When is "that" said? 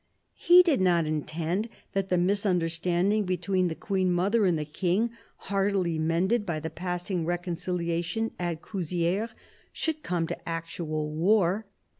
1.93-2.09